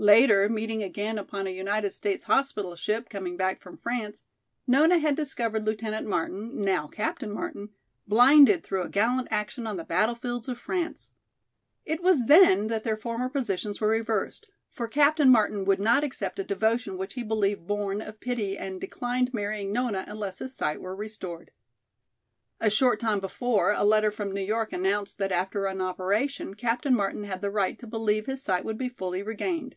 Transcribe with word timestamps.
Later, 0.00 0.48
meeting 0.48 0.80
again 0.80 1.18
upon 1.18 1.48
a 1.48 1.50
United 1.50 1.92
States 1.92 2.22
hospital 2.26 2.76
ship, 2.76 3.08
coming 3.10 3.36
back 3.36 3.60
from 3.60 3.76
France, 3.76 4.22
Nona 4.64 4.98
had 4.98 5.16
discovered 5.16 5.64
Lieutenant 5.64 6.06
Martin, 6.06 6.62
now 6.62 6.86
Captain 6.86 7.32
Martin, 7.32 7.70
blinded 8.06 8.62
through 8.62 8.82
a 8.84 8.88
gallant 8.88 9.26
action 9.32 9.66
on 9.66 9.76
the 9.76 9.82
battlefields 9.82 10.48
of 10.48 10.56
France. 10.56 11.10
It 11.84 12.00
was 12.00 12.26
then 12.26 12.68
that 12.68 12.84
their 12.84 12.96
former 12.96 13.28
positions 13.28 13.80
were 13.80 13.88
reversed, 13.88 14.46
for 14.70 14.86
Captain 14.86 15.30
Martin 15.30 15.64
would 15.64 15.80
not 15.80 16.04
accept 16.04 16.38
a 16.38 16.44
devotion 16.44 16.96
which 16.96 17.14
he 17.14 17.24
believed 17.24 17.66
born 17.66 18.00
of 18.00 18.20
pity 18.20 18.56
and 18.56 18.80
declined 18.80 19.34
marrying 19.34 19.72
Nona 19.72 20.04
unless 20.06 20.38
his 20.38 20.54
sight 20.54 20.80
were 20.80 20.94
restored. 20.94 21.50
A 22.60 22.70
short 22.70 23.00
time 23.00 23.18
before 23.18 23.72
a 23.72 23.82
letter 23.82 24.12
from 24.12 24.30
New 24.30 24.44
York 24.44 24.72
announced 24.72 25.18
that 25.18 25.32
after 25.32 25.66
an 25.66 25.80
operation, 25.80 26.54
Captain 26.54 26.94
Martin 26.94 27.24
had 27.24 27.40
the 27.40 27.50
right 27.50 27.76
to 27.80 27.86
believe 27.88 28.26
his 28.26 28.40
sight 28.40 28.64
would 28.64 28.78
be 28.78 28.88
fully 28.88 29.24
regained. 29.24 29.74